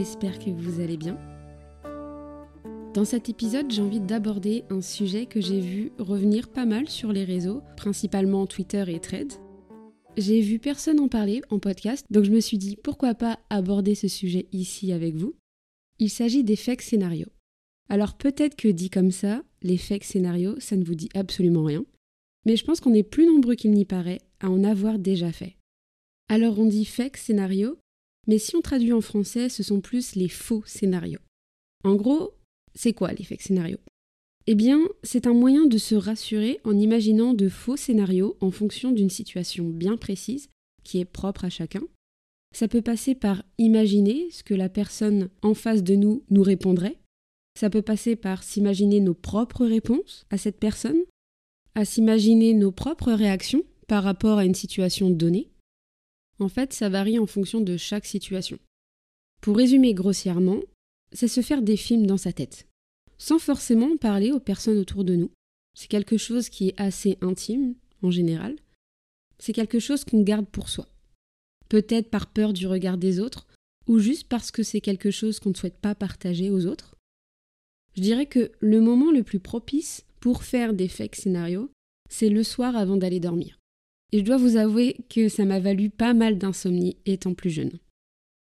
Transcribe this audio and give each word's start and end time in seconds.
j'espère 0.00 0.38
que 0.38 0.48
vous 0.48 0.80
allez 0.80 0.96
bien. 0.96 1.18
Dans 2.94 3.04
cet 3.04 3.28
épisode, 3.28 3.70
j'ai 3.70 3.82
envie 3.82 4.00
d'aborder 4.00 4.64
un 4.70 4.80
sujet 4.80 5.26
que 5.26 5.42
j'ai 5.42 5.60
vu 5.60 5.92
revenir 5.98 6.48
pas 6.48 6.64
mal 6.64 6.88
sur 6.88 7.12
les 7.12 7.22
réseaux, 7.22 7.60
principalement 7.76 8.46
Twitter 8.46 8.82
et 8.88 8.98
Threads. 8.98 9.42
J'ai 10.16 10.40
vu 10.40 10.58
personne 10.58 11.00
en 11.00 11.08
parler 11.08 11.42
en 11.50 11.58
podcast, 11.58 12.06
donc 12.08 12.24
je 12.24 12.30
me 12.30 12.40
suis 12.40 12.56
dit 12.56 12.76
pourquoi 12.82 13.14
pas 13.14 13.40
aborder 13.50 13.94
ce 13.94 14.08
sujet 14.08 14.46
ici 14.52 14.90
avec 14.90 15.16
vous. 15.16 15.34
Il 15.98 16.08
s'agit 16.08 16.44
des 16.44 16.56
fake 16.56 16.80
scénarios. 16.80 17.28
Alors 17.90 18.14
peut-être 18.14 18.56
que 18.56 18.68
dit 18.68 18.88
comme 18.88 19.10
ça, 19.10 19.42
les 19.60 19.76
fake 19.76 20.04
scénarios, 20.04 20.58
ça 20.60 20.76
ne 20.76 20.84
vous 20.84 20.94
dit 20.94 21.10
absolument 21.14 21.64
rien, 21.64 21.84
mais 22.46 22.56
je 22.56 22.64
pense 22.64 22.80
qu'on 22.80 22.94
est 22.94 23.02
plus 23.02 23.26
nombreux 23.26 23.54
qu'il 23.54 23.72
n'y 23.72 23.84
paraît 23.84 24.22
à 24.40 24.48
en 24.48 24.64
avoir 24.64 24.98
déjà 24.98 25.30
fait. 25.30 25.58
Alors 26.30 26.58
on 26.58 26.64
dit 26.64 26.86
fake 26.86 27.18
scénario, 27.18 27.76
mais 28.26 28.38
si 28.38 28.56
on 28.56 28.60
traduit 28.60 28.92
en 28.92 29.00
français, 29.00 29.48
ce 29.48 29.62
sont 29.62 29.80
plus 29.80 30.14
les 30.14 30.28
faux 30.28 30.62
scénarios. 30.66 31.20
En 31.84 31.94
gros, 31.94 32.34
c'est 32.74 32.92
quoi 32.92 33.12
les 33.12 33.24
fake 33.24 33.42
scénarios? 33.42 33.80
Eh 34.46 34.54
bien, 34.54 34.80
c'est 35.02 35.26
un 35.26 35.34
moyen 35.34 35.66
de 35.66 35.78
se 35.78 35.94
rassurer 35.94 36.60
en 36.64 36.76
imaginant 36.76 37.34
de 37.34 37.48
faux 37.48 37.76
scénarios 37.76 38.36
en 38.40 38.50
fonction 38.50 38.90
d'une 38.90 39.10
situation 39.10 39.68
bien 39.68 39.96
précise, 39.96 40.48
qui 40.82 40.98
est 40.98 41.04
propre 41.04 41.44
à 41.44 41.50
chacun. 41.50 41.82
Ça 42.52 42.66
peut 42.66 42.82
passer 42.82 43.14
par 43.14 43.44
imaginer 43.58 44.28
ce 44.30 44.42
que 44.42 44.54
la 44.54 44.68
personne 44.68 45.28
en 45.42 45.54
face 45.54 45.84
de 45.84 45.94
nous 45.94 46.24
nous 46.30 46.42
répondrait. 46.42 46.98
Ça 47.58 47.70
peut 47.70 47.82
passer 47.82 48.16
par 48.16 48.42
s'imaginer 48.42 49.00
nos 49.00 49.14
propres 49.14 49.66
réponses 49.66 50.26
à 50.30 50.38
cette 50.38 50.58
personne, 50.58 51.00
à 51.74 51.84
s'imaginer 51.84 52.54
nos 52.54 52.72
propres 52.72 53.12
réactions 53.12 53.62
par 53.86 54.02
rapport 54.02 54.38
à 54.38 54.44
une 54.44 54.54
situation 54.54 55.10
donnée. 55.10 55.50
En 56.40 56.48
fait, 56.48 56.72
ça 56.72 56.88
varie 56.88 57.18
en 57.18 57.26
fonction 57.26 57.60
de 57.60 57.76
chaque 57.76 58.06
situation. 58.06 58.58
Pour 59.42 59.56
résumer 59.56 59.94
grossièrement, 59.94 60.60
c'est 61.12 61.28
se 61.28 61.42
faire 61.42 61.62
des 61.62 61.76
films 61.76 62.06
dans 62.06 62.16
sa 62.16 62.32
tête, 62.32 62.66
sans 63.18 63.38
forcément 63.38 63.96
parler 63.98 64.32
aux 64.32 64.40
personnes 64.40 64.78
autour 64.78 65.04
de 65.04 65.14
nous. 65.16 65.30
C'est 65.74 65.88
quelque 65.88 66.16
chose 66.16 66.48
qui 66.48 66.68
est 66.68 66.80
assez 66.80 67.18
intime, 67.20 67.74
en 68.02 68.10
général. 68.10 68.56
C'est 69.38 69.52
quelque 69.52 69.78
chose 69.78 70.04
qu'on 70.04 70.22
garde 70.22 70.46
pour 70.46 70.70
soi. 70.70 70.88
Peut-être 71.68 72.10
par 72.10 72.32
peur 72.32 72.52
du 72.52 72.66
regard 72.66 72.96
des 72.96 73.20
autres, 73.20 73.46
ou 73.86 73.98
juste 73.98 74.26
parce 74.28 74.50
que 74.50 74.62
c'est 74.62 74.80
quelque 74.80 75.10
chose 75.10 75.40
qu'on 75.40 75.50
ne 75.50 75.54
souhaite 75.54 75.78
pas 75.78 75.94
partager 75.94 76.50
aux 76.50 76.66
autres. 76.66 76.96
Je 77.96 78.02
dirais 78.02 78.26
que 78.26 78.50
le 78.60 78.80
moment 78.80 79.10
le 79.10 79.24
plus 79.24 79.40
propice 79.40 80.04
pour 80.20 80.42
faire 80.42 80.72
des 80.72 80.88
fake 80.88 81.16
scénarios, 81.16 81.70
c'est 82.08 82.28
le 82.28 82.42
soir 82.42 82.76
avant 82.76 82.96
d'aller 82.96 83.20
dormir. 83.20 83.59
Et 84.12 84.18
je 84.18 84.24
dois 84.24 84.36
vous 84.36 84.56
avouer 84.56 84.96
que 85.08 85.28
ça 85.28 85.44
m'a 85.44 85.60
valu 85.60 85.90
pas 85.90 86.14
mal 86.14 86.38
d'insomnie 86.38 86.96
étant 87.06 87.34
plus 87.34 87.50
jeune. 87.50 87.78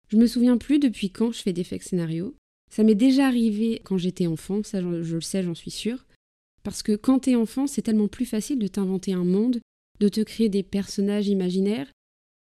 Je 0.10 0.18
me 0.18 0.28
souviens 0.28 0.58
plus 0.58 0.80
depuis 0.80 1.10
quand 1.10 1.32
je 1.32 1.42
fais 1.42 1.54
des 1.54 1.64
fake 1.64 1.84
scénarios, 1.84 2.36
ça 2.70 2.84
m'est 2.84 2.96
déjà 2.96 3.28
arrivé 3.28 3.82
quand 3.84 3.98
j'étais 3.98 4.28
enfant, 4.28 4.64
ça 4.64 4.82
je, 4.82 5.16
le 5.16 5.22
sais, 5.22 5.44
j'en 5.44 5.56
suis 5.56 5.72
sûre. 5.72 6.06
Parce 6.64 6.84
que 6.84 6.96
quand 6.96 7.20
t'es 7.20 7.36
enfant, 7.36 7.68
c'est 7.68 7.82
tellement 7.82 8.08
plus 8.08 8.26
facile 8.26 8.60
de 8.60 8.68
t'inventer 8.68 9.14
un 9.14 9.26
monde, 9.26 9.60
de 10.00 10.08
te 10.08 10.22
créer 10.22 10.48
des 10.48 10.64
personnages 10.64 11.28
imaginaires, 11.28 11.92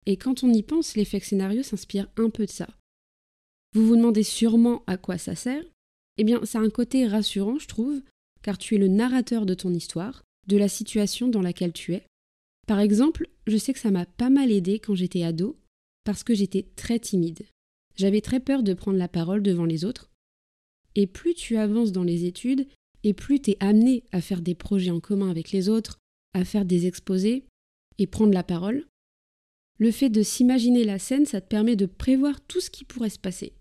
et 0.06 0.16
quand 0.16 0.44
on 0.44 0.52
y 0.52 0.62
pense, 0.62 0.96
l'effet 0.96 1.20
scénario 1.20 1.62
s'inspire 1.62 2.08
un 2.16 2.30
peu 2.30 2.46
de 2.46 2.50
ça. 2.50 2.68
Vous 3.74 3.86
vous 3.86 3.96
demandez 3.96 4.22
sûrement 4.22 4.82
à 4.86 4.96
quoi 4.96 5.18
ça 5.18 5.34
sert 5.34 5.64
Eh 6.16 6.24
bien, 6.24 6.44
ça 6.44 6.58
a 6.58 6.62
un 6.62 6.70
côté 6.70 7.06
rassurant, 7.06 7.58
je 7.58 7.68
trouve, 7.68 8.00
car 8.42 8.58
tu 8.58 8.74
es 8.74 8.78
le 8.78 8.88
narrateur 8.88 9.46
de 9.46 9.54
ton 9.54 9.72
histoire, 9.72 10.24
de 10.46 10.56
la 10.56 10.68
situation 10.68 11.28
dans 11.28 11.42
laquelle 11.42 11.72
tu 11.72 11.94
es. 11.94 12.06
Par 12.68 12.80
exemple, 12.80 13.28
je 13.46 13.56
sais 13.56 13.72
que 13.72 13.78
ça 13.78 13.90
m'a 13.90 14.04
pas 14.04 14.28
mal 14.28 14.52
aidé 14.52 14.78
quand 14.78 14.94
j'étais 14.94 15.22
ado, 15.22 15.58
parce 16.04 16.22
que 16.22 16.34
j'étais 16.34 16.66
très 16.76 16.98
timide. 16.98 17.46
J'avais 17.96 18.20
très 18.20 18.40
peur 18.40 18.62
de 18.62 18.74
prendre 18.74 18.98
la 18.98 19.08
parole 19.08 19.42
devant 19.42 19.64
les 19.64 19.86
autres, 19.86 20.10
et 20.94 21.06
plus 21.06 21.34
tu 21.34 21.56
avances 21.56 21.92
dans 21.92 22.04
les 22.04 22.26
études, 22.26 22.68
et 23.04 23.14
plus 23.14 23.40
tu 23.40 23.52
es 23.52 23.56
amené 23.60 24.04
à 24.12 24.20
faire 24.20 24.42
des 24.42 24.54
projets 24.54 24.90
en 24.90 25.00
commun 25.00 25.30
avec 25.30 25.50
les 25.50 25.70
autres, 25.70 25.98
à 26.34 26.44
faire 26.44 26.66
des 26.66 26.86
exposés 26.86 27.46
et 27.96 28.06
prendre 28.06 28.34
la 28.34 28.42
parole. 28.42 28.86
Le 29.78 29.90
fait 29.90 30.10
de 30.10 30.22
s'imaginer 30.22 30.84
la 30.84 30.98
scène, 30.98 31.24
ça 31.24 31.40
te 31.40 31.48
permet 31.48 31.74
de 31.74 31.86
prévoir 31.86 32.38
tout 32.42 32.60
ce 32.60 32.68
qui 32.68 32.84
pourrait 32.84 33.08
se 33.08 33.18
passer 33.18 33.54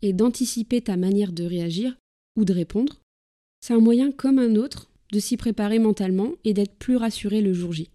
et 0.00 0.12
d'anticiper 0.12 0.80
ta 0.80 0.96
manière 0.96 1.32
de 1.32 1.42
réagir 1.42 1.96
ou 2.36 2.44
de 2.44 2.52
répondre. 2.52 3.00
C'est 3.60 3.74
un 3.74 3.80
moyen 3.80 4.12
comme 4.12 4.38
un 4.38 4.54
autre 4.54 4.92
de 5.10 5.18
s'y 5.18 5.36
préparer 5.36 5.80
mentalement 5.80 6.34
et 6.44 6.54
d'être 6.54 6.76
plus 6.76 6.96
rassuré 6.96 7.40
le 7.40 7.52
jour 7.52 7.72
J. 7.72 7.90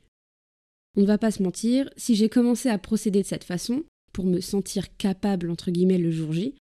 On 0.97 1.01
ne 1.01 1.05
va 1.05 1.17
pas 1.17 1.31
se 1.31 1.43
mentir, 1.43 1.89
si 1.97 2.15
j'ai 2.15 2.29
commencé 2.29 2.69
à 2.69 2.77
procéder 2.77 3.21
de 3.21 3.27
cette 3.27 3.43
façon, 3.43 3.83
pour 4.13 4.25
me 4.25 4.41
sentir 4.41 4.95
capable 4.97 5.49
entre 5.49 5.71
guillemets 5.71 5.97
le 5.97 6.11
jour 6.11 6.33
J, 6.33 6.55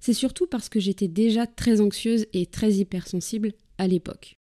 c'est 0.00 0.12
surtout 0.12 0.46
parce 0.46 0.68
que 0.68 0.80
j'étais 0.80 1.08
déjà 1.08 1.46
très 1.46 1.80
anxieuse 1.80 2.26
et 2.32 2.46
très 2.46 2.74
hypersensible 2.74 3.52
à 3.78 3.86
l'époque. 3.86 4.34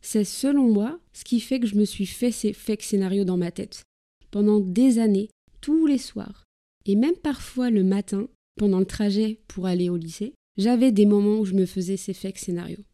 C'est 0.00 0.24
selon 0.24 0.70
moi 0.72 0.98
ce 1.12 1.24
qui 1.24 1.40
fait 1.40 1.60
que 1.60 1.66
je 1.66 1.76
me 1.76 1.84
suis 1.84 2.06
fait 2.06 2.30
ces 2.30 2.52
fake 2.52 2.82
scénarios 2.82 3.24
dans 3.24 3.36
ma 3.36 3.50
tête. 3.50 3.82
Pendant 4.30 4.60
des 4.60 4.98
années, 4.98 5.28
tous 5.60 5.86
les 5.86 5.98
soirs, 5.98 6.44
et 6.86 6.96
même 6.96 7.16
parfois 7.16 7.70
le 7.70 7.84
matin, 7.84 8.28
pendant 8.56 8.80
le 8.80 8.86
trajet 8.86 9.40
pour 9.48 9.66
aller 9.66 9.88
au 9.88 9.96
lycée, 9.96 10.34
j'avais 10.56 10.92
des 10.92 11.06
moments 11.06 11.38
où 11.38 11.44
je 11.44 11.54
me 11.54 11.66
faisais 11.66 11.96
ces 11.96 12.14
fake 12.14 12.38
scénarios. 12.38 12.84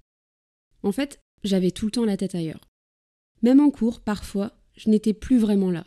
En 0.83 0.93
fait, 0.93 1.19
j'avais 1.45 1.71
tout 1.71 1.87
le 1.87 1.91
temps 1.93 2.05
la 2.05 2.17
tête 2.17 2.35
ailleurs. 2.35 2.69
Même 3.43 3.61
en 3.61 3.71
cours, 3.71 4.01
parfois, 4.01 4.53
je 4.81 4.89
n'étais 4.89 5.13
plus 5.13 5.39
vraiment 5.39 5.71
là. 5.71 5.85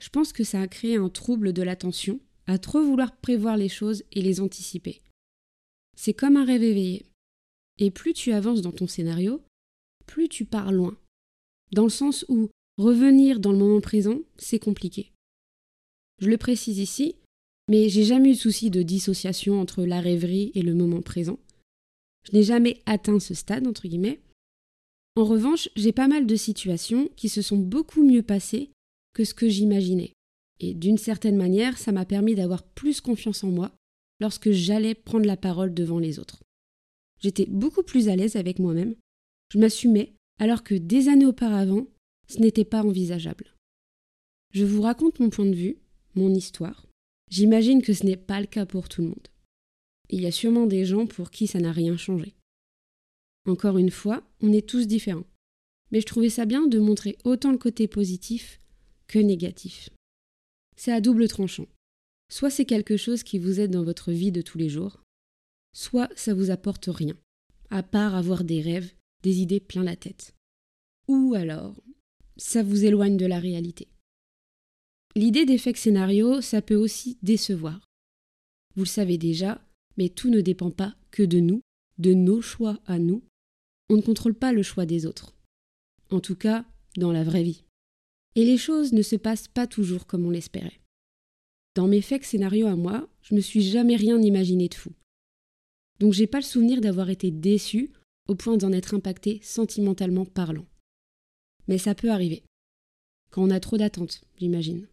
Je 0.00 0.08
pense 0.08 0.32
que 0.32 0.42
ça 0.42 0.62
a 0.62 0.66
créé 0.66 0.96
un 0.96 1.10
trouble 1.10 1.52
de 1.52 1.62
l'attention, 1.62 2.20
à 2.46 2.56
trop 2.56 2.82
vouloir 2.82 3.14
prévoir 3.16 3.58
les 3.58 3.68
choses 3.68 4.02
et 4.12 4.22
les 4.22 4.40
anticiper. 4.40 5.02
C'est 5.94 6.14
comme 6.14 6.38
un 6.38 6.46
rêve 6.46 6.62
éveillé. 6.62 7.04
Et 7.76 7.90
plus 7.90 8.14
tu 8.14 8.32
avances 8.32 8.62
dans 8.62 8.72
ton 8.72 8.86
scénario, 8.86 9.42
plus 10.06 10.30
tu 10.30 10.46
pars 10.46 10.72
loin. 10.72 10.96
Dans 11.72 11.82
le 11.82 11.90
sens 11.90 12.24
où 12.28 12.48
revenir 12.78 13.40
dans 13.40 13.52
le 13.52 13.58
moment 13.58 13.82
présent, 13.82 14.20
c'est 14.38 14.58
compliqué. 14.58 15.12
Je 16.18 16.30
le 16.30 16.38
précise 16.38 16.78
ici, 16.78 17.16
mais 17.68 17.90
j'ai 17.90 18.04
jamais 18.04 18.30
eu 18.30 18.34
de 18.34 18.38
souci 18.38 18.70
de 18.70 18.82
dissociation 18.82 19.60
entre 19.60 19.84
la 19.84 20.00
rêverie 20.00 20.50
et 20.54 20.62
le 20.62 20.74
moment 20.74 21.02
présent. 21.02 21.38
Je 22.24 22.34
n'ai 22.34 22.42
jamais 22.42 22.80
atteint 22.86 23.20
ce 23.20 23.34
stade, 23.34 23.66
entre 23.66 23.86
guillemets. 23.86 24.20
En 25.18 25.24
revanche, 25.24 25.68
j'ai 25.74 25.90
pas 25.90 26.06
mal 26.06 26.28
de 26.28 26.36
situations 26.36 27.10
qui 27.16 27.28
se 27.28 27.42
sont 27.42 27.56
beaucoup 27.56 28.04
mieux 28.04 28.22
passées 28.22 28.70
que 29.14 29.24
ce 29.24 29.34
que 29.34 29.48
j'imaginais. 29.48 30.12
Et 30.60 30.74
d'une 30.74 30.96
certaine 30.96 31.36
manière, 31.36 31.76
ça 31.76 31.90
m'a 31.90 32.04
permis 32.04 32.36
d'avoir 32.36 32.62
plus 32.62 33.00
confiance 33.00 33.42
en 33.42 33.50
moi 33.50 33.72
lorsque 34.20 34.52
j'allais 34.52 34.94
prendre 34.94 35.26
la 35.26 35.36
parole 35.36 35.74
devant 35.74 35.98
les 35.98 36.20
autres. 36.20 36.44
J'étais 37.20 37.46
beaucoup 37.46 37.82
plus 37.82 38.08
à 38.08 38.14
l'aise 38.14 38.36
avec 38.36 38.60
moi-même, 38.60 38.94
je 39.52 39.58
m'assumais, 39.58 40.14
alors 40.38 40.62
que 40.62 40.76
des 40.76 41.08
années 41.08 41.26
auparavant, 41.26 41.88
ce 42.28 42.38
n'était 42.38 42.64
pas 42.64 42.84
envisageable. 42.84 43.56
Je 44.54 44.64
vous 44.64 44.82
raconte 44.82 45.18
mon 45.18 45.30
point 45.30 45.46
de 45.46 45.56
vue, 45.56 45.78
mon 46.14 46.32
histoire. 46.32 46.86
J'imagine 47.28 47.82
que 47.82 47.92
ce 47.92 48.06
n'est 48.06 48.16
pas 48.16 48.40
le 48.40 48.46
cas 48.46 48.66
pour 48.66 48.88
tout 48.88 49.02
le 49.02 49.08
monde. 49.08 49.28
Il 50.10 50.20
y 50.20 50.26
a 50.26 50.30
sûrement 50.30 50.66
des 50.66 50.84
gens 50.84 51.08
pour 51.08 51.32
qui 51.32 51.48
ça 51.48 51.58
n'a 51.58 51.72
rien 51.72 51.96
changé. 51.96 52.36
Encore 53.48 53.78
une 53.78 53.90
fois, 53.90 54.22
on 54.42 54.52
est 54.52 54.68
tous 54.68 54.86
différents. 54.86 55.26
Mais 55.90 56.00
je 56.00 56.06
trouvais 56.06 56.28
ça 56.28 56.44
bien 56.44 56.66
de 56.66 56.78
montrer 56.78 57.16
autant 57.24 57.50
le 57.50 57.58
côté 57.58 57.88
positif 57.88 58.60
que 59.06 59.18
négatif. 59.18 59.88
C'est 60.76 60.92
à 60.92 61.00
double 61.00 61.28
tranchant. 61.28 61.66
Soit 62.30 62.50
c'est 62.50 62.66
quelque 62.66 62.98
chose 62.98 63.22
qui 63.22 63.38
vous 63.38 63.58
aide 63.58 63.70
dans 63.70 63.84
votre 63.84 64.12
vie 64.12 64.32
de 64.32 64.42
tous 64.42 64.58
les 64.58 64.68
jours, 64.68 65.02
soit 65.72 66.10
ça 66.14 66.34
vous 66.34 66.50
apporte 66.50 66.90
rien, 66.92 67.16
à 67.70 67.82
part 67.82 68.14
avoir 68.14 68.44
des 68.44 68.60
rêves, 68.60 68.92
des 69.22 69.40
idées 69.40 69.60
plein 69.60 69.82
la 69.82 69.96
tête. 69.96 70.34
Ou 71.08 71.32
alors, 71.34 71.82
ça 72.36 72.62
vous 72.62 72.84
éloigne 72.84 73.16
de 73.16 73.24
la 73.24 73.40
réalité. 73.40 73.88
L'idée 75.16 75.46
d'effet 75.46 75.72
scénario, 75.74 76.42
ça 76.42 76.60
peut 76.60 76.76
aussi 76.76 77.16
décevoir. 77.22 77.80
Vous 78.76 78.82
le 78.82 78.88
savez 78.88 79.16
déjà, 79.16 79.60
mais 79.96 80.10
tout 80.10 80.28
ne 80.28 80.42
dépend 80.42 80.70
pas 80.70 80.94
que 81.10 81.22
de 81.22 81.40
nous, 81.40 81.62
de 81.96 82.12
nos 82.12 82.42
choix 82.42 82.78
à 82.86 82.98
nous. 82.98 83.22
On 83.88 83.96
ne 83.96 84.02
contrôle 84.02 84.34
pas 84.34 84.52
le 84.52 84.62
choix 84.62 84.86
des 84.86 85.06
autres. 85.06 85.34
En 86.10 86.20
tout 86.20 86.36
cas, 86.36 86.64
dans 86.96 87.12
la 87.12 87.24
vraie 87.24 87.42
vie. 87.42 87.64
Et 88.34 88.44
les 88.44 88.58
choses 88.58 88.92
ne 88.92 89.02
se 89.02 89.16
passent 89.16 89.48
pas 89.48 89.66
toujours 89.66 90.06
comme 90.06 90.26
on 90.26 90.30
l'espérait. 90.30 90.80
Dans 91.74 91.88
mes 91.88 92.02
fake 92.02 92.24
scénarios 92.24 92.66
à 92.66 92.76
moi, 92.76 93.08
je 93.22 93.34
me 93.34 93.40
suis 93.40 93.62
jamais 93.62 93.96
rien 93.96 94.20
imaginé 94.20 94.68
de 94.68 94.74
fou. 94.74 94.92
Donc 96.00 96.12
j'ai 96.12 96.26
pas 96.26 96.38
le 96.38 96.44
souvenir 96.44 96.80
d'avoir 96.80 97.10
été 97.10 97.30
déçu 97.30 97.92
au 98.28 98.34
point 98.34 98.56
d'en 98.56 98.72
être 98.72 98.94
impacté 98.94 99.40
sentimentalement 99.42 100.24
parlant. 100.24 100.66
Mais 101.66 101.78
ça 101.78 101.94
peut 101.94 102.10
arriver. 102.10 102.42
Quand 103.30 103.42
on 103.42 103.50
a 103.50 103.60
trop 103.60 103.76
d'attentes, 103.76 104.22
j'imagine. 104.38 104.88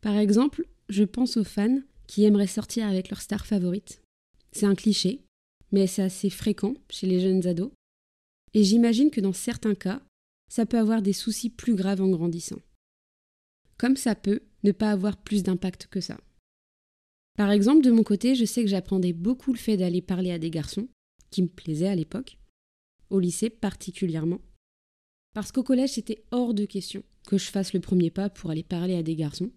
Par 0.00 0.16
exemple, 0.16 0.66
je 0.88 1.04
pense 1.04 1.36
aux 1.36 1.44
fans 1.44 1.80
qui 2.06 2.24
aimeraient 2.24 2.46
sortir 2.46 2.86
avec 2.86 3.10
leur 3.10 3.20
star 3.20 3.46
favorite. 3.46 4.02
C'est 4.52 4.66
un 4.66 4.74
cliché, 4.74 5.20
mais 5.72 5.86
c'est 5.86 6.02
assez 6.02 6.30
fréquent 6.30 6.74
chez 6.88 7.06
les 7.06 7.20
jeunes 7.20 7.46
ados. 7.46 7.70
Et 8.58 8.64
j'imagine 8.64 9.12
que 9.12 9.20
dans 9.20 9.32
certains 9.32 9.76
cas, 9.76 10.02
ça 10.50 10.66
peut 10.66 10.80
avoir 10.80 11.00
des 11.00 11.12
soucis 11.12 11.48
plus 11.48 11.76
graves 11.76 12.00
en 12.00 12.08
grandissant. 12.08 12.58
Comme 13.76 13.96
ça 13.96 14.16
peut 14.16 14.40
ne 14.64 14.72
pas 14.72 14.90
avoir 14.90 15.16
plus 15.16 15.44
d'impact 15.44 15.86
que 15.86 16.00
ça. 16.00 16.18
Par 17.36 17.52
exemple, 17.52 17.84
de 17.84 17.92
mon 17.92 18.02
côté, 18.02 18.34
je 18.34 18.44
sais 18.44 18.62
que 18.62 18.68
j'apprenais 18.68 19.12
beaucoup 19.12 19.52
le 19.52 19.58
fait 19.60 19.76
d'aller 19.76 20.02
parler 20.02 20.32
à 20.32 20.40
des 20.40 20.50
garçons, 20.50 20.88
qui 21.30 21.42
me 21.42 21.46
plaisaient 21.46 21.86
à 21.86 21.94
l'époque, 21.94 22.36
au 23.10 23.20
lycée 23.20 23.48
particulièrement. 23.48 24.40
Parce 25.34 25.52
qu'au 25.52 25.62
collège, 25.62 25.90
c'était 25.90 26.24
hors 26.32 26.52
de 26.52 26.64
question 26.64 27.04
que 27.28 27.38
je 27.38 27.52
fasse 27.52 27.72
le 27.72 27.80
premier 27.80 28.10
pas 28.10 28.28
pour 28.28 28.50
aller 28.50 28.64
parler 28.64 28.96
à 28.96 29.04
des 29.04 29.14
garçons. 29.14 29.52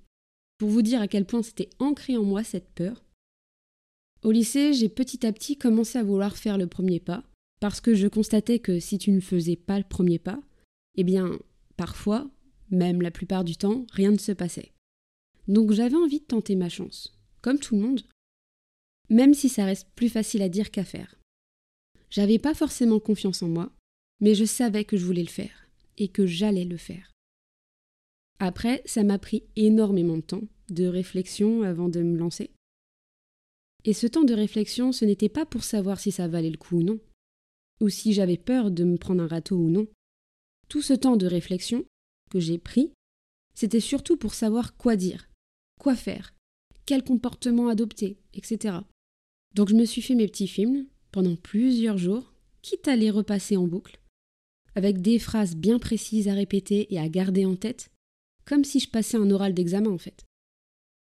Pour 0.59 0.69
vous 0.69 0.83
dire 0.83 1.01
à 1.01 1.07
quel 1.07 1.25
point 1.25 1.41
c'était 1.41 1.71
ancré 1.79 2.17
en 2.17 2.23
moi 2.23 2.43
cette 2.43 2.69
peur. 2.69 3.03
Au 4.21 4.31
lycée, 4.31 4.73
j'ai 4.73 4.89
petit 4.89 5.25
à 5.25 5.33
petit 5.33 5.57
commencé 5.57 5.97
à 5.97 6.03
vouloir 6.03 6.37
faire 6.37 6.59
le 6.59 6.67
premier 6.67 6.99
pas, 6.99 7.23
parce 7.61 7.79
que 7.79 7.93
je 7.93 8.07
constatais 8.07 8.59
que 8.59 8.79
si 8.79 8.97
tu 8.97 9.11
ne 9.11 9.21
faisais 9.21 9.55
pas 9.55 9.77
le 9.77 9.85
premier 9.85 10.19
pas, 10.19 10.41
eh 10.95 11.03
bien, 11.03 11.39
parfois, 11.77 12.29
même 12.71 13.01
la 13.01 13.11
plupart 13.11 13.43
du 13.43 13.55
temps, 13.55 13.85
rien 13.93 14.11
ne 14.11 14.17
se 14.17 14.31
passait. 14.31 14.71
Donc 15.47 15.71
j'avais 15.71 15.95
envie 15.95 16.19
de 16.19 16.25
tenter 16.25 16.55
ma 16.55 16.69
chance, 16.69 17.17
comme 17.41 17.59
tout 17.59 17.75
le 17.75 17.81
monde. 17.81 18.01
Même 19.09 19.35
si 19.35 19.47
ça 19.47 19.63
reste 19.63 19.87
plus 19.95 20.09
facile 20.09 20.41
à 20.41 20.49
dire 20.49 20.71
qu'à 20.71 20.83
faire. 20.83 21.15
J'avais 22.09 22.39
pas 22.39 22.55
forcément 22.55 22.99
confiance 22.99 23.43
en 23.43 23.47
moi, 23.47 23.71
mais 24.21 24.33
je 24.33 24.45
savais 24.45 24.83
que 24.83 24.97
je 24.97 25.05
voulais 25.05 25.23
le 25.23 25.29
faire, 25.29 25.67
et 25.97 26.07
que 26.07 26.25
j'allais 26.25 26.65
le 26.65 26.77
faire. 26.77 27.11
Après, 28.39 28.81
ça 28.85 29.03
m'a 29.03 29.19
pris 29.19 29.43
énormément 29.55 30.17
de 30.17 30.21
temps, 30.21 30.47
de 30.69 30.87
réflexion 30.87 31.61
avant 31.61 31.89
de 31.89 32.01
me 32.01 32.17
lancer. 32.17 32.49
Et 33.85 33.93
ce 33.93 34.07
temps 34.07 34.23
de 34.23 34.33
réflexion, 34.33 34.91
ce 34.91 35.05
n'était 35.05 35.29
pas 35.29 35.45
pour 35.45 35.63
savoir 35.63 35.99
si 35.99 36.11
ça 36.11 36.27
valait 36.27 36.49
le 36.49 36.57
coup 36.57 36.77
ou 36.77 36.83
non, 36.83 36.99
ou 37.81 37.89
si 37.89 38.13
j'avais 38.13 38.37
peur 38.37 38.71
de 38.71 38.83
me 38.83 38.97
prendre 38.97 39.23
un 39.23 39.27
râteau 39.27 39.57
ou 39.57 39.69
non. 39.69 39.87
Tout 40.69 40.81
ce 40.81 40.93
temps 40.93 41.17
de 41.17 41.25
réflexion 41.25 41.83
que 42.29 42.39
j'ai 42.39 42.57
pris, 42.57 42.93
c'était 43.53 43.81
surtout 43.81 44.15
pour 44.15 44.33
savoir 44.33 44.77
quoi 44.77 44.95
dire, 44.95 45.29
quoi 45.79 45.95
faire, 45.95 46.33
quel 46.85 47.03
comportement 47.03 47.67
adopter, 47.67 48.17
etc. 48.33 48.77
Donc 49.55 49.69
je 49.69 49.75
me 49.75 49.85
suis 49.85 50.01
fait 50.01 50.15
mes 50.15 50.27
petits 50.27 50.47
films 50.47 50.85
pendant 51.11 51.35
plusieurs 51.35 51.97
jours, 51.97 52.33
quitte 52.61 52.87
à 52.87 52.95
les 52.95 53.09
repasser 53.09 53.57
en 53.57 53.67
boucle, 53.67 53.99
avec 54.75 55.01
des 55.01 55.19
phrases 55.19 55.55
bien 55.55 55.79
précises 55.79 56.29
à 56.29 56.33
répéter 56.33 56.93
et 56.93 56.99
à 56.99 57.09
garder 57.09 57.45
en 57.45 57.55
tête, 57.55 57.91
comme 58.45 58.63
si 58.63 58.79
je 58.79 58.89
passais 58.89 59.17
un 59.17 59.29
oral 59.31 59.53
d'examen 59.53 59.89
en 59.89 59.97
fait. 59.97 60.23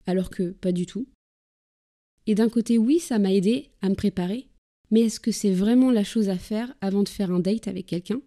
Alors 0.06 0.30
que 0.30 0.52
pas 0.52 0.72
du 0.72 0.86
tout. 0.86 1.08
Et 2.28 2.34
d'un 2.34 2.48
côté, 2.48 2.78
oui, 2.78 2.98
ça 3.00 3.18
m'a 3.18 3.32
aidé 3.32 3.70
à 3.80 3.88
me 3.88 3.94
préparer, 3.94 4.48
mais 4.90 5.02
est-ce 5.02 5.20
que 5.20 5.32
c'est 5.32 5.52
vraiment 5.52 5.90
la 5.90 6.04
chose 6.04 6.28
à 6.28 6.38
faire 6.38 6.74
avant 6.80 7.02
de 7.02 7.08
faire 7.08 7.30
un 7.30 7.40
date 7.40 7.68
avec 7.68 7.86
quelqu'un? 7.86 8.20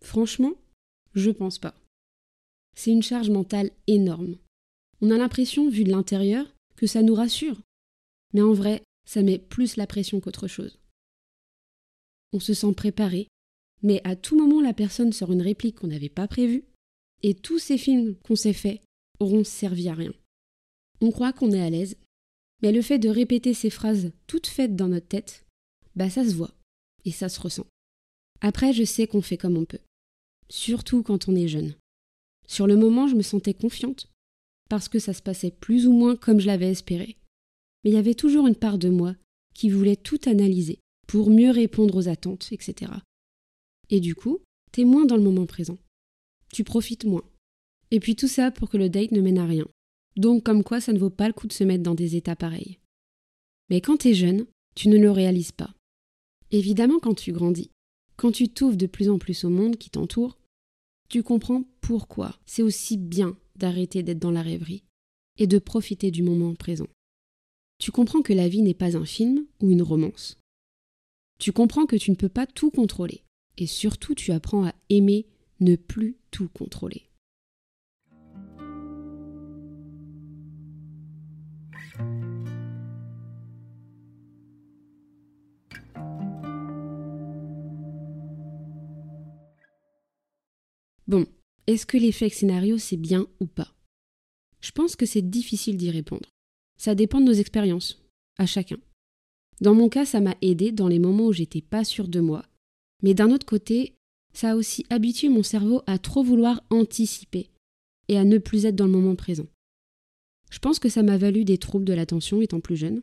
Franchement, 0.00 0.54
je 1.14 1.30
pense 1.30 1.58
pas. 1.58 1.74
C'est 2.76 2.90
une 2.90 3.02
charge 3.02 3.30
mentale 3.30 3.70
énorme. 3.86 4.36
On 5.00 5.10
a 5.10 5.18
l'impression, 5.18 5.68
vu 5.68 5.84
de 5.84 5.90
l'intérieur, 5.90 6.52
que 6.76 6.86
ça 6.86 7.02
nous 7.02 7.14
rassure. 7.14 7.60
Mais 8.32 8.42
en 8.42 8.52
vrai, 8.52 8.82
ça 9.06 9.22
met 9.22 9.38
plus 9.38 9.76
la 9.76 9.86
pression 9.86 10.20
qu'autre 10.20 10.48
chose. 10.48 10.78
On 12.32 12.40
se 12.40 12.54
sent 12.54 12.72
préparé, 12.74 13.28
mais 13.82 14.00
à 14.04 14.16
tout 14.16 14.36
moment 14.36 14.60
la 14.60 14.74
personne 14.74 15.12
sort 15.12 15.32
une 15.32 15.42
réplique 15.42 15.76
qu'on 15.76 15.86
n'avait 15.86 16.08
pas 16.08 16.26
prévue, 16.26 16.64
et 17.22 17.34
tous 17.34 17.58
ces 17.58 17.78
films 17.78 18.16
qu'on 18.24 18.36
s'est 18.36 18.52
faits 18.52 18.80
auront 19.20 19.44
servi 19.44 19.88
à 19.88 19.94
rien. 19.94 20.12
On 21.00 21.10
croit 21.10 21.32
qu'on 21.32 21.52
est 21.52 21.62
à 21.62 21.70
l'aise, 21.70 21.96
mais 22.62 22.72
le 22.72 22.82
fait 22.82 22.98
de 22.98 23.08
répéter 23.08 23.54
ces 23.54 23.70
phrases 23.70 24.12
toutes 24.26 24.46
faites 24.46 24.74
dans 24.74 24.88
notre 24.88 25.06
tête, 25.06 25.43
bah 25.96 26.10
ça 26.10 26.24
se 26.24 26.34
voit, 26.34 26.54
et 27.04 27.12
ça 27.12 27.28
se 27.28 27.40
ressent. 27.40 27.66
Après, 28.40 28.72
je 28.72 28.84
sais 28.84 29.06
qu'on 29.06 29.22
fait 29.22 29.36
comme 29.36 29.56
on 29.56 29.64
peut, 29.64 29.80
surtout 30.48 31.02
quand 31.02 31.28
on 31.28 31.36
est 31.36 31.48
jeune. 31.48 31.74
Sur 32.46 32.66
le 32.66 32.76
moment, 32.76 33.08
je 33.08 33.14
me 33.14 33.22
sentais 33.22 33.54
confiante, 33.54 34.10
parce 34.68 34.88
que 34.88 34.98
ça 34.98 35.12
se 35.12 35.22
passait 35.22 35.50
plus 35.50 35.86
ou 35.86 35.92
moins 35.92 36.16
comme 36.16 36.40
je 36.40 36.46
l'avais 36.46 36.70
espéré. 36.70 37.16
Mais 37.82 37.90
il 37.90 37.94
y 37.94 37.98
avait 37.98 38.14
toujours 38.14 38.46
une 38.46 38.56
part 38.56 38.78
de 38.78 38.88
moi 38.88 39.14
qui 39.54 39.70
voulait 39.70 39.96
tout 39.96 40.20
analyser, 40.26 40.80
pour 41.06 41.30
mieux 41.30 41.50
répondre 41.50 41.96
aux 41.96 42.08
attentes, 42.08 42.48
etc. 42.50 42.92
Et 43.90 44.00
du 44.00 44.14
coup, 44.14 44.40
t'es 44.72 44.84
moins 44.84 45.04
dans 45.04 45.16
le 45.16 45.22
moment 45.22 45.46
présent. 45.46 45.78
Tu 46.52 46.64
profites 46.64 47.04
moins. 47.04 47.24
Et 47.90 48.00
puis 48.00 48.16
tout 48.16 48.28
ça 48.28 48.50
pour 48.50 48.68
que 48.68 48.76
le 48.76 48.88
date 48.88 49.12
ne 49.12 49.20
mène 49.20 49.38
à 49.38 49.46
rien. 49.46 49.66
Donc 50.16 50.44
comme 50.44 50.64
quoi 50.64 50.80
ça 50.80 50.92
ne 50.92 50.98
vaut 50.98 51.10
pas 51.10 51.28
le 51.28 51.32
coup 51.32 51.46
de 51.46 51.52
se 51.52 51.64
mettre 51.64 51.82
dans 51.82 51.94
des 51.94 52.16
états 52.16 52.36
pareils. 52.36 52.78
Mais 53.70 53.80
quand 53.80 53.98
t'es 53.98 54.14
jeune, 54.14 54.46
tu 54.74 54.88
ne 54.88 54.98
le 54.98 55.10
réalises 55.10 55.52
pas. 55.52 55.74
Évidemment 56.54 57.00
quand 57.00 57.14
tu 57.14 57.32
grandis, 57.32 57.72
quand 58.16 58.30
tu 58.30 58.48
t'ouvres 58.48 58.76
de 58.76 58.86
plus 58.86 59.08
en 59.08 59.18
plus 59.18 59.42
au 59.42 59.48
monde 59.48 59.76
qui 59.76 59.90
t'entoure, 59.90 60.38
tu 61.08 61.24
comprends 61.24 61.64
pourquoi 61.80 62.38
c'est 62.46 62.62
aussi 62.62 62.96
bien 62.96 63.36
d'arrêter 63.56 64.04
d'être 64.04 64.20
dans 64.20 64.30
la 64.30 64.40
rêverie 64.40 64.84
et 65.36 65.48
de 65.48 65.58
profiter 65.58 66.12
du 66.12 66.22
moment 66.22 66.54
présent. 66.54 66.86
Tu 67.80 67.90
comprends 67.90 68.22
que 68.22 68.32
la 68.32 68.46
vie 68.46 68.62
n'est 68.62 68.72
pas 68.72 68.96
un 68.96 69.04
film 69.04 69.44
ou 69.60 69.72
une 69.72 69.82
romance. 69.82 70.38
Tu 71.40 71.50
comprends 71.50 71.86
que 71.86 71.96
tu 71.96 72.12
ne 72.12 72.16
peux 72.16 72.28
pas 72.28 72.46
tout 72.46 72.70
contrôler 72.70 73.24
et 73.58 73.66
surtout 73.66 74.14
tu 74.14 74.30
apprends 74.30 74.64
à 74.64 74.74
aimer 74.90 75.26
ne 75.58 75.74
plus 75.74 76.16
tout 76.30 76.48
contrôler. 76.54 77.10
Bon, 91.06 91.26
est-ce 91.66 91.86
que 91.86 91.98
l'effet 91.98 92.30
scénario 92.30 92.78
c'est 92.78 92.96
bien 92.96 93.26
ou 93.40 93.46
pas? 93.46 93.74
Je 94.60 94.70
pense 94.70 94.96
que 94.96 95.06
c'est 95.06 95.22
difficile 95.28 95.76
d'y 95.76 95.90
répondre. 95.90 96.28
Ça 96.78 96.94
dépend 96.94 97.20
de 97.20 97.26
nos 97.26 97.32
expériences, 97.32 98.02
à 98.38 98.46
chacun. 98.46 98.78
Dans 99.60 99.74
mon 99.74 99.88
cas, 99.88 100.04
ça 100.04 100.20
m'a 100.20 100.34
aidé 100.42 100.72
dans 100.72 100.88
les 100.88 100.98
moments 100.98 101.26
où 101.26 101.32
j'étais 101.32 101.60
pas 101.60 101.84
sûre 101.84 102.08
de 102.08 102.20
moi. 102.20 102.44
Mais 103.02 103.14
d'un 103.14 103.30
autre 103.30 103.46
côté, 103.46 103.94
ça 104.32 104.52
a 104.52 104.56
aussi 104.56 104.84
habitué 104.90 105.28
mon 105.28 105.42
cerveau 105.42 105.82
à 105.86 105.98
trop 105.98 106.22
vouloir 106.22 106.62
anticiper 106.70 107.50
et 108.08 108.18
à 108.18 108.24
ne 108.24 108.38
plus 108.38 108.66
être 108.66 108.76
dans 108.76 108.86
le 108.86 108.92
moment 108.92 109.14
présent. 109.14 109.46
Je 110.50 110.58
pense 110.58 110.78
que 110.78 110.88
ça 110.88 111.02
m'a 111.02 111.18
valu 111.18 111.44
des 111.44 111.58
troubles 111.58 111.84
de 111.84 111.92
l'attention 111.92 112.40
étant 112.40 112.60
plus 112.60 112.76
jeune. 112.76 113.02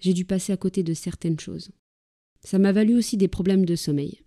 J'ai 0.00 0.12
dû 0.12 0.24
passer 0.24 0.52
à 0.52 0.56
côté 0.56 0.82
de 0.82 0.94
certaines 0.94 1.38
choses. 1.38 1.70
Ça 2.44 2.58
m'a 2.58 2.72
valu 2.72 2.96
aussi 2.96 3.16
des 3.16 3.28
problèmes 3.28 3.64
de 3.64 3.76
sommeil. 3.76 4.21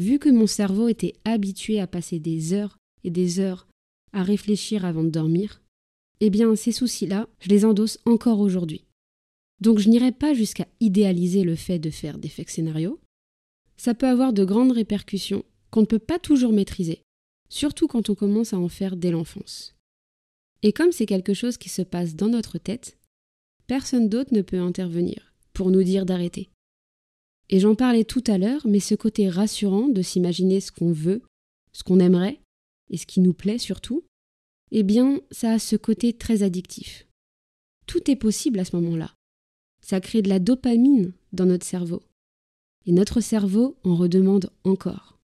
Vu 0.00 0.18
que 0.18 0.30
mon 0.30 0.46
cerveau 0.46 0.88
était 0.88 1.12
habitué 1.26 1.78
à 1.78 1.86
passer 1.86 2.18
des 2.18 2.54
heures 2.54 2.78
et 3.04 3.10
des 3.10 3.38
heures 3.38 3.68
à 4.14 4.22
réfléchir 4.22 4.86
avant 4.86 5.04
de 5.04 5.10
dormir, 5.10 5.60
eh 6.20 6.30
bien 6.30 6.56
ces 6.56 6.72
soucis-là, 6.72 7.28
je 7.38 7.50
les 7.50 7.66
endosse 7.66 7.98
encore 8.06 8.40
aujourd'hui. 8.40 8.86
Donc 9.60 9.78
je 9.78 9.90
n'irai 9.90 10.10
pas 10.10 10.32
jusqu'à 10.32 10.66
idéaliser 10.80 11.44
le 11.44 11.54
fait 11.54 11.78
de 11.78 11.90
faire 11.90 12.16
des 12.16 12.30
faits 12.30 12.48
scénarios. 12.48 12.98
Ça 13.76 13.92
peut 13.92 14.06
avoir 14.06 14.32
de 14.32 14.42
grandes 14.42 14.72
répercussions 14.72 15.44
qu'on 15.70 15.82
ne 15.82 15.86
peut 15.86 15.98
pas 15.98 16.18
toujours 16.18 16.54
maîtriser, 16.54 17.02
surtout 17.50 17.86
quand 17.86 18.08
on 18.08 18.14
commence 18.14 18.54
à 18.54 18.58
en 18.58 18.68
faire 18.68 18.96
dès 18.96 19.10
l'enfance. 19.10 19.76
Et 20.62 20.72
comme 20.72 20.92
c'est 20.92 21.04
quelque 21.04 21.34
chose 21.34 21.58
qui 21.58 21.68
se 21.68 21.82
passe 21.82 22.16
dans 22.16 22.28
notre 22.28 22.56
tête, 22.56 22.96
personne 23.66 24.08
d'autre 24.08 24.32
ne 24.32 24.40
peut 24.40 24.60
intervenir 24.60 25.34
pour 25.52 25.70
nous 25.70 25.82
dire 25.82 26.06
d'arrêter. 26.06 26.48
Et 27.50 27.58
j'en 27.58 27.74
parlais 27.74 28.04
tout 28.04 28.22
à 28.28 28.38
l'heure, 28.38 28.64
mais 28.66 28.80
ce 28.80 28.94
côté 28.94 29.28
rassurant 29.28 29.88
de 29.88 30.02
s'imaginer 30.02 30.60
ce 30.60 30.70
qu'on 30.70 30.92
veut, 30.92 31.22
ce 31.72 31.82
qu'on 31.82 31.98
aimerait, 31.98 32.40
et 32.90 32.96
ce 32.96 33.06
qui 33.06 33.20
nous 33.20 33.34
plaît 33.34 33.58
surtout, 33.58 34.04
eh 34.70 34.84
bien, 34.84 35.20
ça 35.32 35.52
a 35.52 35.58
ce 35.58 35.74
côté 35.74 36.12
très 36.12 36.44
addictif. 36.44 37.06
Tout 37.86 38.08
est 38.08 38.16
possible 38.16 38.60
à 38.60 38.64
ce 38.64 38.76
moment-là. 38.76 39.12
Ça 39.82 40.00
crée 40.00 40.22
de 40.22 40.28
la 40.28 40.38
dopamine 40.38 41.12
dans 41.32 41.46
notre 41.46 41.66
cerveau. 41.66 42.02
Et 42.86 42.92
notre 42.92 43.20
cerveau 43.20 43.76
en 43.82 43.96
redemande 43.96 44.50
encore. 44.62 45.18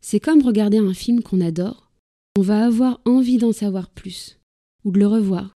C'est 0.00 0.20
comme 0.20 0.42
regarder 0.42 0.78
un 0.78 0.94
film 0.94 1.22
qu'on 1.22 1.40
adore, 1.40 1.90
on 2.36 2.42
va 2.42 2.64
avoir 2.64 3.00
envie 3.04 3.38
d'en 3.38 3.52
savoir 3.52 3.90
plus, 3.90 4.38
ou 4.84 4.90
de 4.90 4.98
le 4.98 5.06
revoir. 5.06 5.52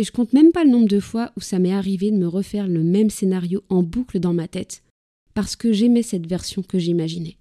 Et 0.00 0.02
je 0.02 0.12
compte 0.12 0.32
même 0.32 0.50
pas 0.50 0.64
le 0.64 0.70
nombre 0.70 0.88
de 0.88 0.98
fois 0.98 1.30
où 1.36 1.42
ça 1.42 1.58
m'est 1.58 1.74
arrivé 1.74 2.10
de 2.10 2.16
me 2.16 2.26
refaire 2.26 2.66
le 2.66 2.82
même 2.82 3.10
scénario 3.10 3.62
en 3.68 3.82
boucle 3.82 4.18
dans 4.18 4.32
ma 4.32 4.48
tête, 4.48 4.82
parce 5.34 5.56
que 5.56 5.74
j'aimais 5.74 6.02
cette 6.02 6.26
version 6.26 6.62
que 6.62 6.78
j'imaginais. 6.78 7.36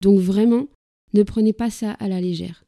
Donc 0.00 0.18
vraiment, 0.18 0.66
ne 1.12 1.22
prenez 1.22 1.52
pas 1.52 1.70
ça 1.70 1.92
à 1.92 2.08
la 2.08 2.20
légère. 2.20 2.64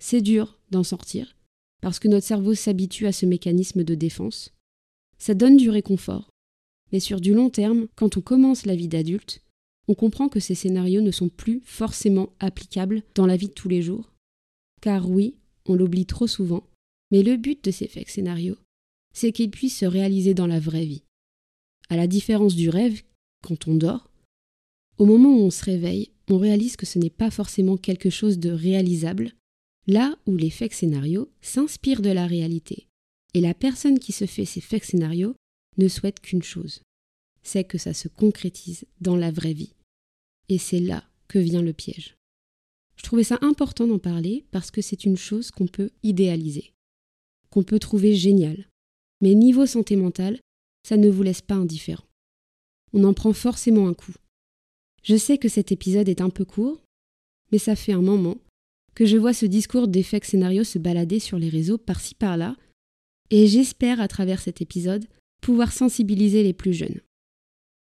C'est 0.00 0.20
dur 0.20 0.58
d'en 0.72 0.82
sortir, 0.82 1.36
parce 1.80 2.00
que 2.00 2.08
notre 2.08 2.26
cerveau 2.26 2.54
s'habitue 2.54 3.06
à 3.06 3.12
ce 3.12 3.24
mécanisme 3.24 3.84
de 3.84 3.94
défense. 3.94 4.52
Ça 5.18 5.34
donne 5.34 5.56
du 5.56 5.70
réconfort. 5.70 6.28
Mais 6.90 6.98
sur 6.98 7.20
du 7.20 7.32
long 7.32 7.50
terme, 7.50 7.86
quand 7.94 8.16
on 8.16 8.20
commence 8.20 8.66
la 8.66 8.74
vie 8.74 8.88
d'adulte, 8.88 9.44
on 9.86 9.94
comprend 9.94 10.28
que 10.28 10.40
ces 10.40 10.56
scénarios 10.56 11.02
ne 11.02 11.12
sont 11.12 11.28
plus 11.28 11.60
forcément 11.64 12.32
applicables 12.40 13.04
dans 13.14 13.26
la 13.26 13.36
vie 13.36 13.46
de 13.46 13.54
tous 13.54 13.68
les 13.68 13.80
jours. 13.80 14.12
Car 14.80 15.08
oui, 15.08 15.36
on 15.66 15.76
l'oublie 15.76 16.04
trop 16.04 16.26
souvent, 16.26 16.66
mais 17.12 17.22
le 17.22 17.36
but 17.36 17.62
de 17.62 17.70
ces 17.70 17.86
faits 17.86 18.08
scénarios, 18.08 18.58
c'est 19.14 19.30
qu'ils 19.30 19.50
puissent 19.50 19.78
se 19.78 19.84
réaliser 19.84 20.34
dans 20.34 20.46
la 20.46 20.58
vraie 20.58 20.86
vie. 20.86 21.04
À 21.88 21.96
la 21.96 22.06
différence 22.06 22.56
du 22.56 22.70
rêve, 22.70 23.02
quand 23.42 23.68
on 23.68 23.74
dort, 23.74 24.10
au 24.98 25.04
moment 25.04 25.28
où 25.28 25.42
on 25.42 25.50
se 25.50 25.64
réveille, 25.64 26.10
on 26.28 26.38
réalise 26.38 26.76
que 26.76 26.86
ce 26.86 26.98
n'est 26.98 27.10
pas 27.10 27.30
forcément 27.30 27.76
quelque 27.76 28.10
chose 28.10 28.38
de 28.38 28.50
réalisable, 28.50 29.32
là 29.86 30.16
où 30.26 30.36
les 30.36 30.50
faits 30.50 30.72
scénarios 30.72 31.30
s'inspirent 31.40 32.02
de 32.02 32.10
la 32.10 32.26
réalité 32.26 32.88
Et 33.34 33.40
la 33.40 33.54
personne 33.54 33.98
qui 33.98 34.12
se 34.12 34.26
fait 34.26 34.44
ces 34.44 34.60
fake 34.60 34.84
scénarios 34.84 35.34
ne 35.76 35.88
souhaite 35.88 36.20
qu'une 36.20 36.42
chose, 36.42 36.82
c'est 37.42 37.64
que 37.64 37.78
ça 37.78 37.92
se 37.92 38.08
concrétise 38.08 38.86
dans 39.00 39.16
la 39.16 39.30
vraie 39.30 39.52
vie. 39.52 39.74
Et 40.48 40.58
c'est 40.58 40.80
là 40.80 41.04
que 41.28 41.38
vient 41.38 41.62
le 41.62 41.72
piège. 41.72 42.16
Je 42.96 43.02
trouvais 43.02 43.24
ça 43.24 43.38
important 43.42 43.86
d'en 43.86 43.98
parler 43.98 44.44
parce 44.50 44.70
que 44.70 44.80
c'est 44.80 45.04
une 45.04 45.16
chose 45.16 45.50
qu'on 45.50 45.66
peut 45.66 45.90
idéaliser, 46.02 46.72
qu'on 47.52 47.62
peut 47.62 47.78
trouver 47.78 48.14
géniale. 48.14 48.66
Mais 49.20 49.34
niveau 49.34 49.66
santé 49.66 49.94
mentale, 49.94 50.40
ça 50.82 50.96
ne 50.96 51.08
vous 51.08 51.22
laisse 51.22 51.42
pas 51.42 51.54
indifférent. 51.54 52.06
On 52.92 53.04
en 53.04 53.14
prend 53.14 53.32
forcément 53.32 53.86
un 53.86 53.94
coup. 53.94 54.14
Je 55.02 55.16
sais 55.16 55.38
que 55.38 55.48
cet 55.48 55.70
épisode 55.70 56.08
est 56.08 56.20
un 56.20 56.30
peu 56.30 56.44
court, 56.44 56.80
mais 57.52 57.58
ça 57.58 57.76
fait 57.76 57.92
un 57.92 58.02
moment 58.02 58.38
que 58.94 59.06
je 59.06 59.16
vois 59.16 59.32
ce 59.32 59.46
discours 59.46 59.88
d'effet 59.88 60.20
scénario 60.22 60.64
se 60.64 60.78
balader 60.78 61.18
sur 61.18 61.38
les 61.38 61.48
réseaux 61.48 61.78
par-ci 61.78 62.14
par-là, 62.14 62.56
et 63.30 63.46
j'espère 63.46 64.00
à 64.00 64.08
travers 64.08 64.40
cet 64.40 64.60
épisode 64.60 65.06
pouvoir 65.40 65.72
sensibiliser 65.72 66.42
les 66.42 66.52
plus 66.52 66.72
jeunes. 66.72 67.00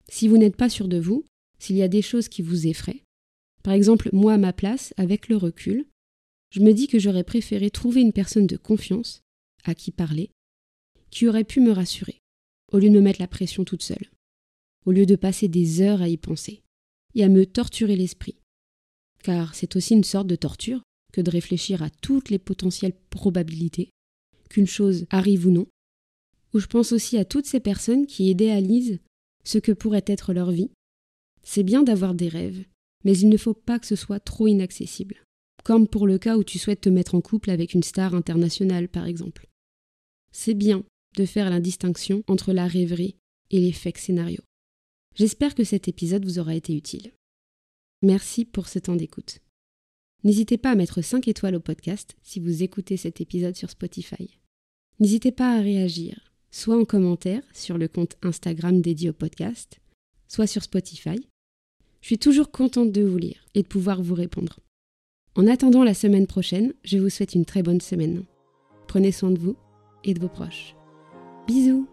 Si 0.09 0.29
vous 0.29 0.39
n'êtes 0.39 0.57
pas 0.57 0.69
sûr 0.69 0.89
de 0.89 0.99
vous, 0.99 1.25
s'il 1.59 1.77
y 1.77 1.83
a 1.83 1.89
des 1.89 2.03
choses 2.03 2.29
qui 2.29 2.43
vous 2.43 2.67
effraient, 2.67 3.03
par 3.63 3.75
exemple 3.75 4.09
moi 4.13 4.35
à 4.35 4.39
ma 4.39 4.53
place, 4.53 4.95
avec 4.97 5.29
le 5.29 5.37
recul, 5.37 5.87
je 6.53 6.61
me 6.61 6.73
dis 6.73 6.89
que 6.89 6.99
j'aurais 6.99 7.25
préféré 7.25 7.71
trouver 7.71 8.01
une 8.01 8.13
personne 8.13 8.47
de 8.47 8.57
confiance, 8.57 9.23
à 9.65 9.75
qui 9.75 9.91
parler, 9.91 10.31
qui 11.11 11.27
aurait 11.27 11.45
pu 11.45 11.61
me 11.61 11.73
rassurer, 11.73 12.19
au 12.73 12.79
lieu 12.79 12.89
de 12.89 12.95
me 12.95 13.01
mettre 13.01 13.21
la 13.21 13.29
pression 13.29 13.65
toute 13.65 13.83
seule, 13.83 14.11
au 14.87 14.93
lieu 14.93 15.07
de 15.07 15.17
passer 15.17 15.49
des 15.49 15.81
heures 15.83 16.03
à 16.03 16.09
y 16.09 16.17
penser, 16.17 16.63
et 17.15 17.25
à 17.25 17.29
me 17.29 17.47
torturer 17.47 17.97
l'esprit. 17.97 18.37
Car 19.23 19.55
c'est 19.55 19.77
aussi 19.77 19.95
une 19.95 20.05
sorte 20.05 20.27
de 20.27 20.37
torture 20.37 20.83
que 21.13 21.21
de 21.21 21.31
réfléchir 21.31 21.83
à 21.83 21.91
toutes 21.91 22.31
les 22.31 22.39
potentielles 22.39 22.95
probabilités, 23.11 23.91
qu'une 24.49 24.67
chose 24.67 25.07
arrive 25.11 25.47
ou 25.47 25.51
non, 25.51 25.67
ou 26.55 26.59
je 26.59 26.67
pense 26.67 26.93
aussi 26.93 27.19
à 27.19 27.25
toutes 27.25 27.47
ces 27.47 27.61
personnes 27.61 28.07
qui 28.07 28.31
idéalisent 28.31 29.01
ce 29.45 29.59
que 29.59 29.73
pourrait 29.73 30.05
être 30.07 30.33
leur 30.33 30.51
vie. 30.51 30.71
C'est 31.43 31.63
bien 31.63 31.83
d'avoir 31.83 32.15
des 32.15 32.29
rêves, 32.29 32.65
mais 33.05 33.17
il 33.17 33.29
ne 33.29 33.37
faut 33.37 33.55
pas 33.55 33.79
que 33.79 33.87
ce 33.87 33.97
soit 33.97 34.21
trop 34.21 34.47
inaccessible, 34.47 35.25
comme 35.65 35.89
pour 35.89 36.07
le 36.07 36.19
cas 36.19 36.37
où 36.37 36.45
tu 36.45 36.59
souhaites 36.59 36.83
te 36.83 36.89
mettre 36.89 37.15
en 37.15 37.21
couple 37.21 37.51
avec 37.51 37.75
une 37.75 37.83
star 37.83 38.15
internationale, 38.15 38.89
par 38.89 39.07
exemple. 39.07 39.49
C'est 40.33 40.55
bien 40.55 40.85
de 41.17 41.25
faire 41.25 41.51
la 41.51 41.61
distinction 41.61 42.23
entre 42.29 42.53
la 42.53 42.67
rêverie 42.67 43.17
et 43.51 43.61
les 43.61 43.73
fake 43.73 43.99
scénarios. 43.99 44.45
J'espère 45.17 45.55
que 45.55 45.65
cet 45.65 45.89
épisode 45.89 46.25
vous 46.25 46.39
aura 46.39 46.55
été 46.55 46.75
utile. 46.75 47.13
Merci 48.03 48.45
pour 48.45 48.69
ce 48.69 48.79
temps 48.79 48.97
d'écoute. 48.97 49.41
N'hésitez 50.23 50.59
pas 50.59 50.71
à 50.71 50.75
mettre 50.75 51.03
5 51.03 51.29
étoiles 51.29 51.57
au 51.57 51.61
podcast 51.61 52.17
si 52.23 52.41
vous 52.41 52.63
écoutez 52.63 52.97
cet 52.97 53.21
épisode 53.21 53.57
sur 53.57 53.71
Spotify. 53.71 54.39
N'hésitez 55.01 55.33
pas 55.33 55.57
à 55.57 55.61
réagir, 55.61 56.33
soit 56.51 56.79
en 56.79 56.85
commentaire 56.85 57.43
sur 57.55 57.79
le 57.79 57.89
compte 57.89 58.17
Instagram 58.23 58.81
dédié 58.81 59.11
au 59.11 59.15
podcast, 59.15 59.81
soit 60.29 60.47
sur 60.47 60.63
Spotify. 60.63 61.17
Je 62.03 62.07
suis 62.07 62.19
toujours 62.19 62.51
contente 62.51 62.93
de 62.93 63.03
vous 63.03 63.19
lire 63.19 63.45
et 63.55 63.63
de 63.63 63.69
pouvoir 63.69 64.03
vous 64.03 64.15
répondre. 64.15 64.61
En 65.35 65.47
attendant 65.47 65.85
la 65.85 65.95
semaine 65.95 66.27
prochaine, 66.27 66.73
je 66.85 66.99
vous 66.99 67.11
souhaite 67.11 67.35
une 67.35 67.45
très 67.45 67.63
bonne 67.63 67.81
semaine. 67.81 68.25
Prenez 68.89 69.13
soin 69.13 69.31
de 69.31 69.39
vous 69.39 69.57
et 70.05 70.15
de 70.15 70.21
vos 70.21 70.29
proches. 70.29 70.77
Bisous 71.47 71.87